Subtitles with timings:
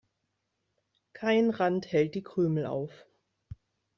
[1.13, 3.05] Kein Rand hält die Krümel auf.